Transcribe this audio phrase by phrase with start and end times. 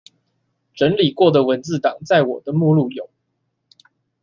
[0.73, 3.11] 整理過的文字檔在我的目錄有